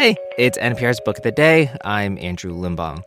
[0.00, 1.70] Hey, it's NPR's Book of the Day.
[1.84, 3.02] I'm Andrew Limbong.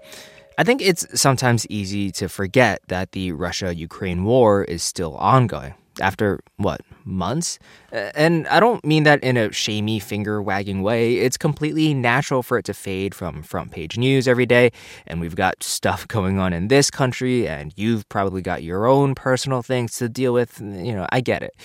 [0.59, 5.73] I think it's sometimes easy to forget that the Russia Ukraine war is still ongoing.
[5.99, 7.57] After what, months?
[7.91, 11.15] Uh, and I don't mean that in a shamey, finger wagging way.
[11.15, 14.71] It's completely natural for it to fade from front page news every day.
[15.07, 19.15] And we've got stuff going on in this country, and you've probably got your own
[19.15, 20.61] personal things to deal with.
[20.61, 21.55] You know, I get it.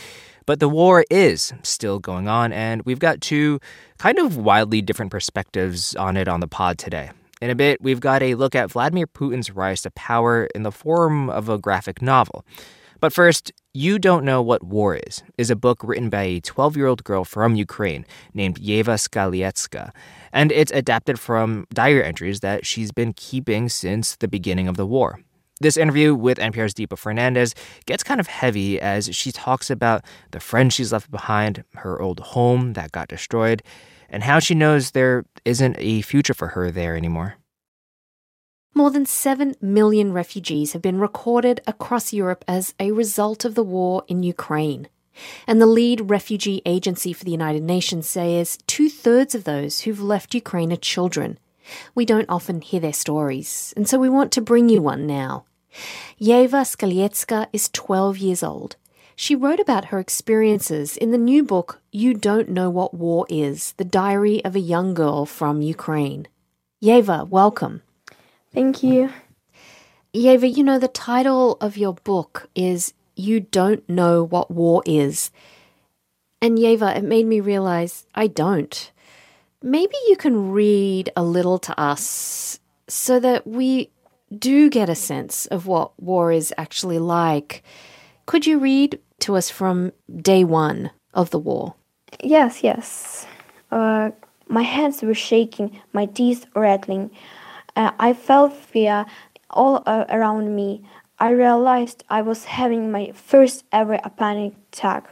[0.48, 3.60] But the war is still going on, and we've got two
[3.98, 7.10] kind of wildly different perspectives on it on the pod today.
[7.42, 10.72] In a bit, we've got a look at Vladimir Putin's rise to power in the
[10.72, 12.46] form of a graphic novel.
[12.98, 16.78] But first, You Don't Know What War Is is a book written by a 12
[16.78, 19.90] year old girl from Ukraine named Yeva Skalietska,
[20.32, 24.86] and it's adapted from diary entries that she's been keeping since the beginning of the
[24.86, 25.20] war.
[25.60, 27.54] This interview with NPR's Deepa Fernandes
[27.86, 32.20] gets kind of heavy as she talks about the friends she's left behind, her old
[32.20, 33.62] home that got destroyed,
[34.08, 37.36] and how she knows there isn't a future for her there anymore.
[38.74, 43.64] More than 7 million refugees have been recorded across Europe as a result of the
[43.64, 44.88] war in Ukraine.
[45.48, 50.00] And the lead refugee agency for the United Nations says two thirds of those who've
[50.00, 51.38] left Ukraine are children.
[51.94, 55.44] We don't often hear their stories, and so we want to bring you one now.
[56.20, 58.76] Yeva Skalietska is 12 years old.
[59.14, 63.72] She wrote about her experiences in the new book, You Don't Know What War Is
[63.72, 66.28] The Diary of a Young Girl from Ukraine.
[66.80, 67.82] Yeva, welcome.
[68.54, 69.10] Thank you.
[70.14, 75.32] Yeva, you know, the title of your book is You Don't Know What War Is.
[76.40, 78.92] And Yeva, it made me realize I don't.
[79.62, 83.90] Maybe you can read a little to us so that we
[84.36, 87.64] do get a sense of what war is actually like.
[88.26, 91.74] Could you read to us from day one of the war?
[92.22, 93.26] Yes, yes.
[93.72, 94.10] Uh,
[94.48, 97.10] my hands were shaking, my teeth rattling.
[97.74, 99.06] Uh, I felt fear
[99.50, 100.84] all uh, around me.
[101.18, 105.08] I realized I was having my first ever panic attack.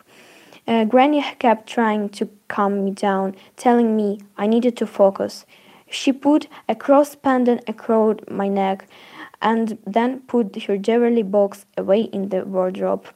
[0.66, 5.46] Uh, Granny kept trying to calm me down, telling me I needed to focus.
[5.88, 8.88] She put a cross pendant across my neck
[9.40, 13.06] and then put her jewelry box away in the wardrobe.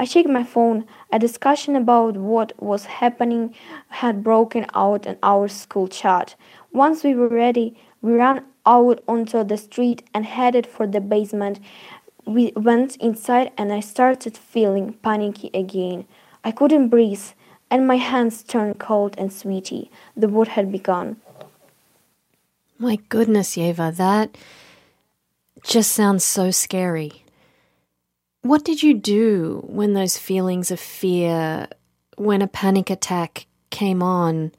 [0.00, 0.86] I checked my phone.
[1.12, 3.54] A discussion about what was happening
[3.88, 6.34] had broken out in our school chat.
[6.72, 11.60] Once we were ready, we ran out onto the street and headed for the basement.
[12.26, 16.06] We went inside and I started feeling panicky again.
[16.44, 17.24] I couldn't breathe,
[17.70, 19.90] and my hands turned cold and sweaty.
[20.16, 21.16] The war had begun.
[22.78, 24.36] My goodness, Yeva, that
[25.64, 27.24] just sounds so scary.
[28.42, 31.68] What did you do when those feelings of fear,
[32.16, 34.52] when a panic attack came on?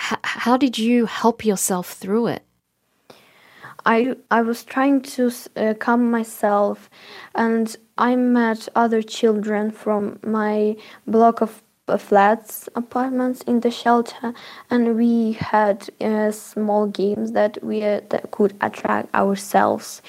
[0.00, 2.42] H- how did you help yourself through it?
[3.88, 6.90] I I was trying to uh, calm myself,
[7.34, 10.76] and I met other children from my
[11.06, 11.62] block of
[11.96, 14.34] flats apartments in the shelter,
[14.68, 20.02] and we had uh, small games that we uh, that could attract ourselves.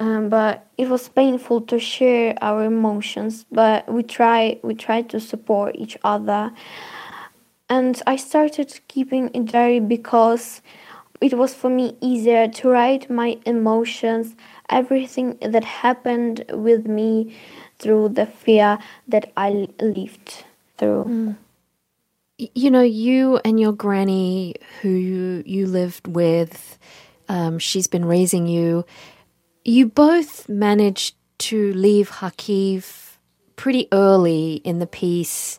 [0.00, 3.44] Um, but it was painful to share our emotions.
[3.52, 6.52] But we try we try to support each other,
[7.68, 10.62] and I started keeping a diary because
[11.20, 14.34] it was for me easier to write my emotions,
[14.68, 17.34] everything that happened with me
[17.78, 18.78] through the fear
[19.08, 20.44] that I lived
[20.76, 21.04] through.
[21.04, 21.36] Mm.
[22.38, 26.78] You know, you and your granny, who you, lived with,
[27.28, 28.84] um, she's been raising you.
[29.64, 33.16] You both managed to leave Kharkiv
[33.56, 35.58] pretty early in the piece,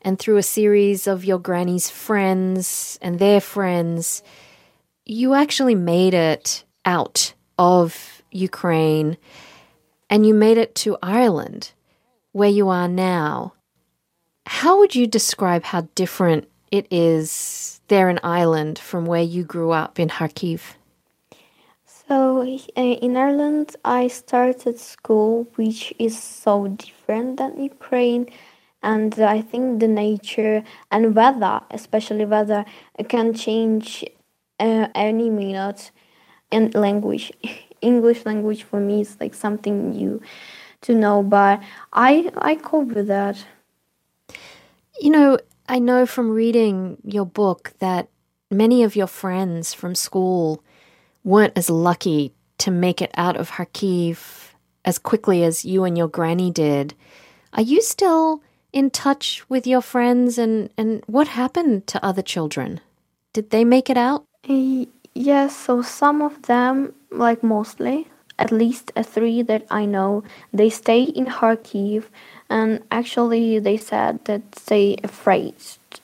[0.00, 4.22] and through a series of your granny's friends and their friends
[5.06, 9.16] you actually made it out of Ukraine
[10.10, 11.72] and you made it to Ireland,
[12.32, 13.54] where you are now.
[14.46, 19.70] How would you describe how different it is there in Ireland from where you grew
[19.70, 20.74] up in Kharkiv?
[21.86, 28.28] So, uh, in Ireland, I started school, which is so different than Ukraine.
[28.82, 32.66] And I think the nature and weather, especially weather,
[33.08, 34.04] can change
[34.60, 35.90] uh, any minute.
[36.52, 37.32] And language
[37.80, 40.18] english language for me is like something new
[40.80, 41.62] to know but
[41.92, 43.44] i i cope with that.
[45.00, 48.08] You know i know from reading your book that
[48.50, 50.62] many of your friends from school
[51.24, 54.52] weren't as lucky to make it out of kharkiv
[54.84, 56.94] as quickly as you and your granny did.
[57.54, 58.42] Are you still
[58.72, 62.80] in touch with your friends and, and what happened to other children?
[63.32, 64.26] Did they make it out?
[64.46, 68.08] Yes, so some of them, like mostly,
[68.38, 72.04] at least three that I know, they stay in Kharkiv,
[72.50, 75.54] and actually they said that they afraid.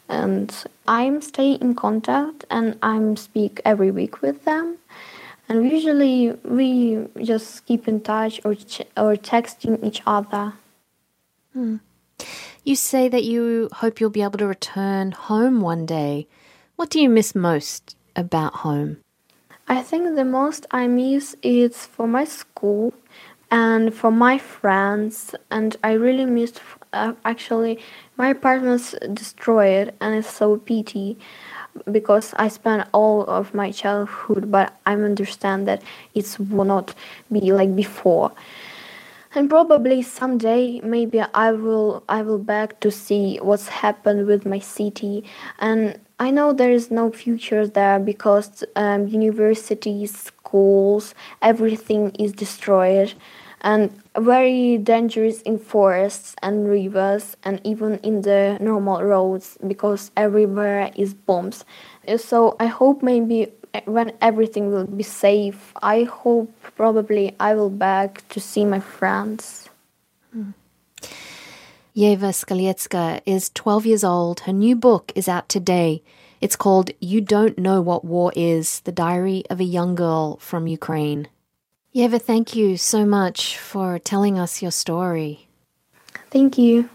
[0.08, 0.54] And
[0.86, 4.78] I'm staying in contact, and I'm speak every week with them.
[5.48, 10.54] And usually we just keep in touch or ch- or texting each other.
[11.52, 11.76] Hmm.
[12.62, 16.28] You say that you hope you'll be able to return home one day.
[16.76, 18.98] What do you miss most about home?
[19.68, 22.92] I think the most I miss is for my school
[23.50, 26.52] and for my friends, and I really miss.
[26.92, 27.78] Uh, actually,
[28.16, 31.18] my apartment's destroyed, and it's so pity
[31.90, 35.82] because I spent all of my childhood, but I understand that
[36.14, 36.94] it will not
[37.30, 38.32] be like before
[39.34, 44.58] and probably someday maybe i will i will back to see what's happened with my
[44.58, 45.24] city
[45.58, 53.12] and i know there is no future there because um, universities schools everything is destroyed
[53.62, 60.90] and very dangerous in forests and rivers and even in the normal roads because everywhere
[60.94, 61.64] is bombs
[62.16, 63.48] so i hope maybe
[63.84, 69.68] when everything will be safe, I hope probably I will back to see my friends.
[70.32, 70.50] Hmm.
[71.96, 74.40] Yeva Skalietska is 12 years old.
[74.40, 76.04] Her new book is out today.
[76.40, 80.68] It's called You Don't Know What War Is The Diary of a Young Girl from
[80.68, 81.26] Ukraine.
[81.92, 85.48] Yeva, thank you so much for telling us your story.
[86.30, 86.88] Thank you.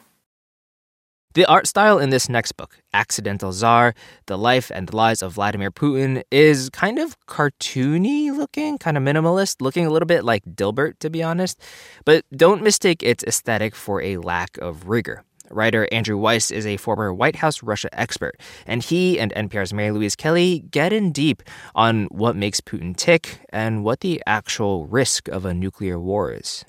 [1.36, 3.94] The art style in this next book, Accidental Czar
[4.28, 9.58] The Life and Lies of Vladimir Putin, is kind of cartoony looking, kind of minimalist,
[9.60, 11.60] looking a little bit like Dilbert, to be honest.
[12.06, 15.26] But don't mistake its aesthetic for a lack of rigor.
[15.52, 19.92] Writer Andrew Weiss is a former White House Russia expert, and he and NPR's Mary
[19.92, 21.44] Louise Kelly get in deep
[21.76, 26.64] on what makes Putin tick and what the actual risk of a nuclear war is.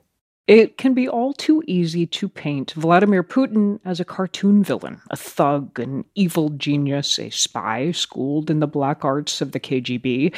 [0.46, 5.16] It can be all too easy to paint Vladimir Putin as a cartoon villain, a
[5.16, 10.32] thug, an evil genius, a spy schooled in the black arts of the KGB.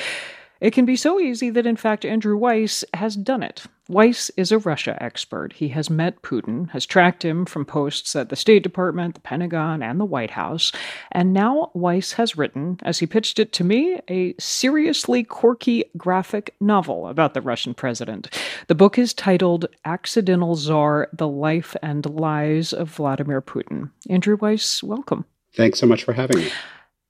[0.61, 3.65] It can be so easy that, in fact, Andrew Weiss has done it.
[3.89, 5.55] Weiss is a Russia expert.
[5.55, 9.83] He has met Putin, has tracked him from posts at the State Department, the Pentagon,
[9.83, 10.73] and the White House.
[11.11, 16.55] And now Weiss has written, as he pitched it to me, a seriously quirky graphic
[16.61, 18.29] novel about the Russian president.
[18.67, 23.91] The book is titled Accidental Czar The Life and Lies of Vladimir Putin.
[24.11, 25.25] Andrew Weiss, welcome.
[25.55, 26.51] Thanks so much for having me.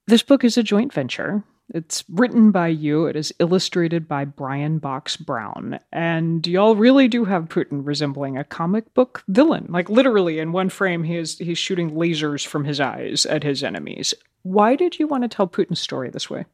[0.07, 1.43] This book is a joint venture.
[1.75, 3.07] It's written by you.
[3.07, 5.81] It is illustrated by Brian Box Brown.
[5.93, 9.67] And y'all really do have Putin resembling a comic book villain.
[9.69, 13.63] Like literally in one frame he is he's shooting lasers from his eyes at his
[13.63, 14.15] enemies.
[14.43, 16.47] Why did you want to tell Putin's story this way?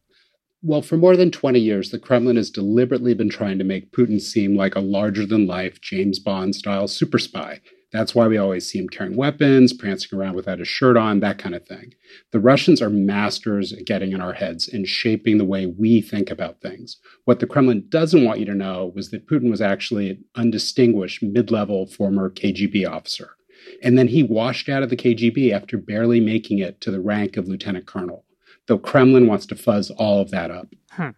[0.62, 4.20] Well, for more than 20 years, the Kremlin has deliberately been trying to make Putin
[4.20, 7.60] seem like a larger than life James Bond style super spy
[7.94, 11.38] that's why we always see him carrying weapons, prancing around without a shirt on, that
[11.38, 11.94] kind of thing.
[12.32, 16.28] The Russians are masters at getting in our heads and shaping the way we think
[16.28, 16.96] about things.
[17.24, 21.22] What the Kremlin doesn't want you to know was that Putin was actually an undistinguished
[21.22, 23.36] mid level former KGB officer.
[23.80, 27.36] And then he washed out of the KGB after barely making it to the rank
[27.36, 28.24] of lieutenant colonel.
[28.66, 30.66] The Kremlin wants to fuzz all of that up.
[30.90, 31.10] Hmm.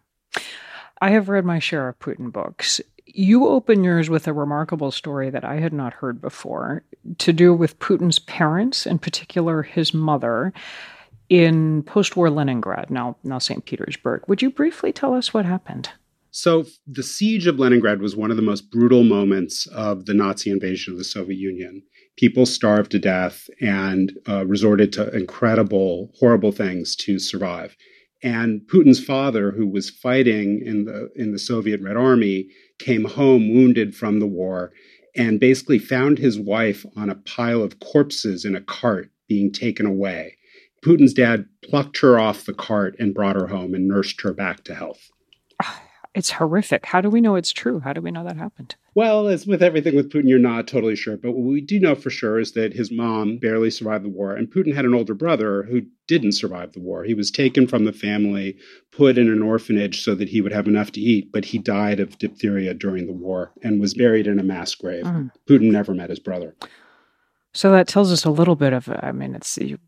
[1.00, 2.82] I have read my share of Putin books
[3.16, 6.84] you open yours with a remarkable story that I had not heard before
[7.18, 10.52] to do with Putin's parents, in particular his mother,
[11.28, 13.64] in post war Leningrad, now, now St.
[13.64, 14.22] Petersburg.
[14.28, 15.90] Would you briefly tell us what happened?
[16.30, 20.50] So, the siege of Leningrad was one of the most brutal moments of the Nazi
[20.50, 21.82] invasion of the Soviet Union.
[22.18, 27.74] People starved to death and uh, resorted to incredible, horrible things to survive.
[28.22, 33.52] And Putin's father, who was fighting in the in the Soviet Red Army, came home
[33.52, 34.72] wounded from the war
[35.14, 39.86] and basically found his wife on a pile of corpses in a cart being taken
[39.86, 40.36] away.
[40.82, 44.62] Putin's dad plucked her off the cart and brought her home and nursed her back
[44.64, 45.10] to health.
[46.16, 46.86] It's horrific.
[46.86, 47.78] How do we know it's true?
[47.80, 48.74] How do we know that happened?
[48.94, 51.18] Well, as with everything with Putin, you're not totally sure.
[51.18, 54.34] But what we do know for sure is that his mom barely survived the war,
[54.34, 57.04] and Putin had an older brother who didn't survive the war.
[57.04, 58.56] He was taken from the family,
[58.92, 62.00] put in an orphanage so that he would have enough to eat, but he died
[62.00, 65.04] of diphtheria during the war and was buried in a mass grave.
[65.04, 65.30] Mm.
[65.46, 66.56] Putin never met his brother.
[67.56, 69.78] So that tells us a little bit of, I mean, it's you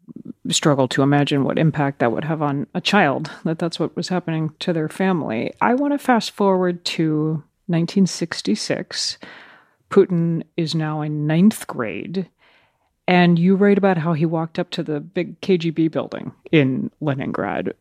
[0.49, 4.09] struggle to imagine what impact that would have on a child, that that's what was
[4.09, 5.53] happening to their family.
[5.61, 9.19] I want to fast forward to 1966.
[9.91, 12.31] Putin is now in ninth grade.
[13.07, 17.75] And you write about how he walked up to the big KGB building in Leningrad.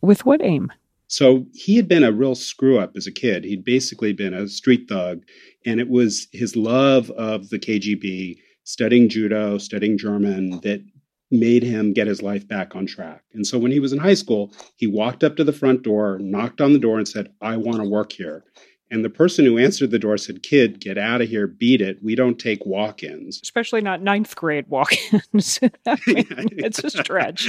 [0.00, 0.70] With what aim?
[1.08, 3.42] So he had been a real screw up as a kid.
[3.42, 5.24] He'd basically been a street thug,
[5.66, 10.82] and it was his love of the KGB, studying judo, studying German, that
[11.30, 13.22] made him get his life back on track.
[13.32, 16.18] And so when he was in high school, he walked up to the front door,
[16.20, 18.44] knocked on the door, and said, I want to work here.
[18.92, 21.96] And the person who answered the door said, Kid, get out of here, beat it.
[22.02, 23.40] We don't take walk ins.
[23.42, 25.58] Especially not ninth grade walk ins.
[25.86, 27.48] it's a stretch.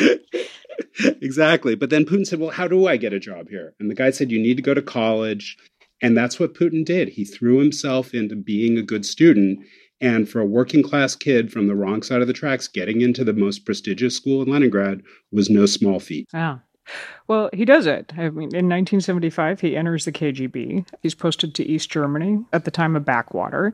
[1.21, 1.75] exactly.
[1.75, 3.73] But then Putin said, Well, how do I get a job here?
[3.77, 5.57] And the guy said, You need to go to college.
[6.01, 7.09] And that's what Putin did.
[7.09, 9.59] He threw himself into being a good student.
[10.03, 13.23] And for a working class kid from the wrong side of the tracks, getting into
[13.23, 16.27] the most prestigious school in Leningrad was no small feat.
[16.33, 16.59] Yeah.
[17.29, 18.11] Well, he does it.
[18.17, 20.85] I mean, in 1975, he enters the KGB.
[21.01, 23.73] He's posted to East Germany at the time of Backwater.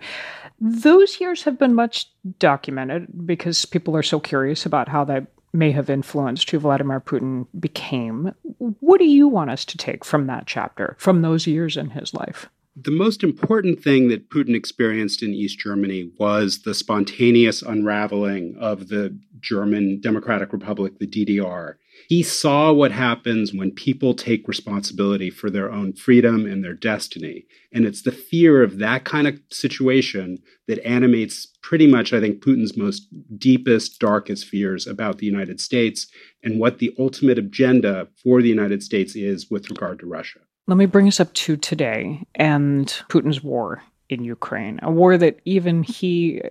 [0.61, 2.07] Those years have been much
[2.37, 7.47] documented because people are so curious about how that may have influenced who Vladimir Putin
[7.59, 8.35] became.
[8.59, 12.13] What do you want us to take from that chapter, from those years in his
[12.13, 12.47] life?
[12.81, 18.87] The most important thing that Putin experienced in East Germany was the spontaneous unraveling of
[18.87, 21.75] the German Democratic Republic, the DDR.
[22.07, 27.45] He saw what happens when people take responsibility for their own freedom and their destiny.
[27.73, 32.41] And it's the fear of that kind of situation that animates pretty much, I think,
[32.41, 33.07] Putin's most
[33.37, 36.07] deepest, darkest fears about the United States
[36.43, 40.39] and what the ultimate agenda for the United States is with regard to Russia.
[40.69, 45.39] Let me bring us up to today and Putin's war in Ukraine, a war that
[45.43, 46.43] even he,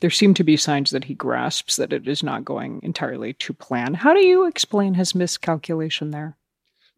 [0.00, 3.54] there seem to be signs that he grasps that it is not going entirely to
[3.54, 3.94] plan.
[3.94, 6.36] How do you explain his miscalculation there?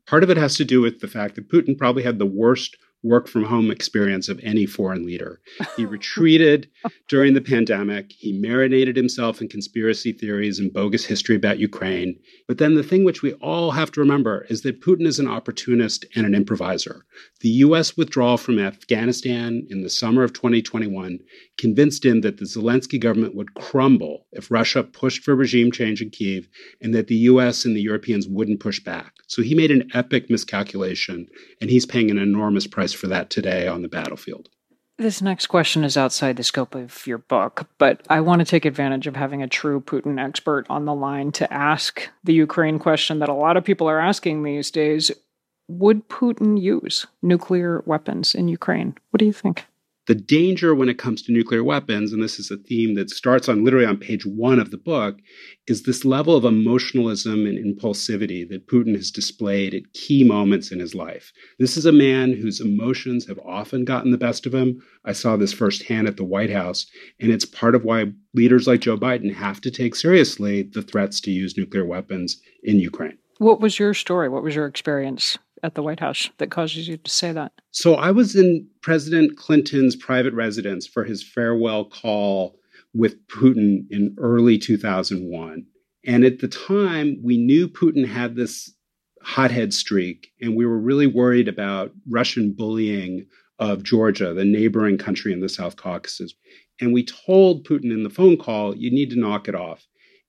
[0.08, 2.76] Part of it has to do with the fact that Putin probably had the worst
[3.06, 5.40] work from home experience of any foreign leader.
[5.76, 6.68] He retreated
[7.08, 8.12] during the pandemic.
[8.12, 12.18] He marinated himself in conspiracy theories and bogus history about Ukraine.
[12.48, 15.28] But then the thing which we all have to remember is that Putin is an
[15.28, 17.04] opportunist and an improviser.
[17.40, 21.18] The US withdrawal from Afghanistan in the summer of 2021
[21.58, 26.10] convinced him that the Zelensky government would crumble if Russia pushed for regime change in
[26.10, 26.48] Kiev
[26.80, 29.14] and that the US and the Europeans wouldn't push back.
[29.26, 31.28] So he made an epic miscalculation,
[31.60, 34.48] and he's paying an enormous price for that today on the battlefield.
[34.98, 38.64] This next question is outside the scope of your book, but I want to take
[38.64, 43.18] advantage of having a true Putin expert on the line to ask the Ukraine question
[43.18, 45.10] that a lot of people are asking these days.
[45.68, 48.96] Would Putin use nuclear weapons in Ukraine?
[49.10, 49.66] What do you think?
[50.06, 53.48] The danger when it comes to nuclear weapons, and this is a theme that starts
[53.48, 55.18] on literally on page one of the book,
[55.66, 60.78] is this level of emotionalism and impulsivity that Putin has displayed at key moments in
[60.78, 61.32] his life.
[61.58, 64.80] This is a man whose emotions have often gotten the best of him.
[65.04, 66.86] I saw this firsthand at the White House,
[67.18, 71.20] and it's part of why leaders like Joe Biden have to take seriously the threats
[71.22, 73.18] to use nuclear weapons in Ukraine.
[73.38, 74.28] What was your story?
[74.28, 75.36] What was your experience?
[75.62, 77.52] At the White House that causes you to say that?
[77.70, 82.58] So I was in President Clinton's private residence for his farewell call
[82.94, 85.66] with Putin in early 2001.
[86.06, 88.72] And at the time, we knew Putin had this
[89.22, 93.26] hothead streak, and we were really worried about Russian bullying
[93.58, 96.32] of Georgia, the neighboring country in the South Caucasus.
[96.80, 99.86] And we told Putin in the phone call, you need to knock it off.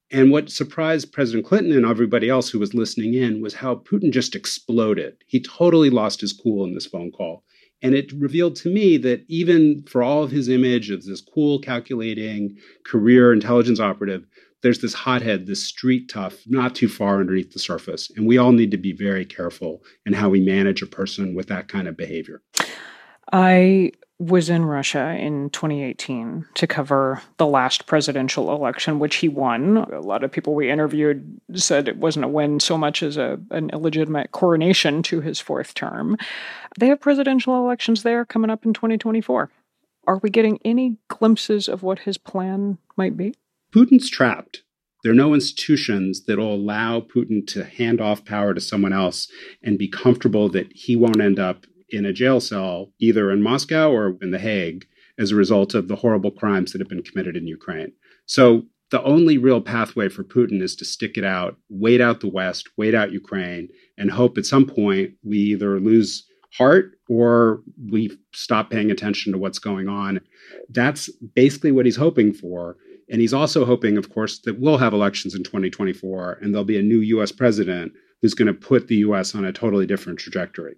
[0.10, 4.12] And what surprised President Clinton and everybody else who was listening in was how Putin
[4.12, 5.18] just exploded.
[5.28, 7.44] He totally lost his cool in this phone call.
[7.82, 11.60] And it revealed to me that even for all of his image of this cool,
[11.60, 14.26] calculating career intelligence operative,
[14.64, 18.10] there's this hothead, this street tough, not too far underneath the surface.
[18.16, 21.48] And we all need to be very careful in how we manage a person with
[21.48, 22.42] that kind of behavior.
[23.32, 29.78] I was in Russia in 2018 to cover the last presidential election, which he won.
[29.78, 33.40] A lot of people we interviewed said it wasn't a win so much as a,
[33.52, 36.18] an illegitimate coronation to his fourth term.
[36.80, 39.52] They have presidential elections there coming up in 2024.
[40.08, 43.36] Are we getting any glimpses of what his plan might be?
[43.72, 44.64] Putin's trapped.
[45.04, 49.28] There are no institutions that will allow Putin to hand off power to someone else
[49.62, 53.92] and be comfortable that he won't end up in a jail cell, either in Moscow
[53.92, 54.86] or in The Hague,
[55.18, 57.92] as a result of the horrible crimes that have been committed in Ukraine.
[58.26, 62.30] So the only real pathway for Putin is to stick it out, wait out the
[62.30, 63.68] West, wait out Ukraine,
[63.98, 69.38] and hope at some point we either lose heart or we stop paying attention to
[69.38, 70.22] what's going on.
[70.70, 72.78] That's basically what he's hoping for.
[73.10, 76.80] And he's also hoping, of course, that we'll have elections in 2024 and there'll be
[76.80, 77.92] a new US president
[78.22, 80.76] who's going to put the US on a totally different trajectory.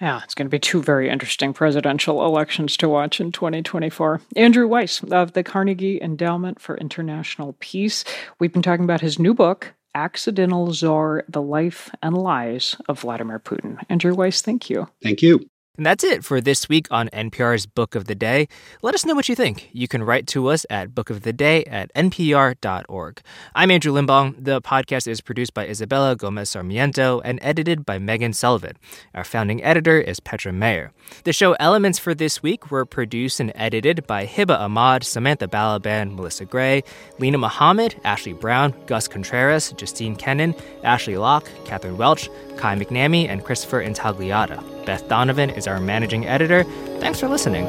[0.00, 4.20] Yeah, it's going to be two very interesting presidential elections to watch in 2024.
[4.34, 8.04] Andrew Weiss of the Carnegie Endowment for International Peace.
[8.38, 13.40] We've been talking about his new book, Accidental Czar The Life and Lies of Vladimir
[13.40, 13.82] Putin.
[13.90, 14.88] Andrew Weiss, thank you.
[15.02, 15.49] Thank you.
[15.76, 18.48] And that's it for this week on NPR's Book of the Day.
[18.82, 19.70] Let us know what you think.
[19.72, 23.20] You can write to us at bookoftheday at npr.org.
[23.54, 24.34] I'm Andrew Limbong.
[24.36, 28.76] The podcast is produced by Isabella Gomez Sarmiento and edited by Megan Sullivan.
[29.14, 30.92] Our founding editor is Petra Mayer.
[31.22, 36.14] The show elements for this week were produced and edited by Hiba Ahmad, Samantha Balaban,
[36.16, 36.82] Melissa Gray,
[37.20, 42.28] Lena Muhammad, Ashley Brown, Gus Contreras, Justine Kenin, Ashley Locke, Catherine Welch,
[42.60, 44.84] Kai McNamee, and Christopher Intagliata.
[44.84, 46.64] Beth Donovan is our managing editor.
[47.00, 47.66] Thanks for listening.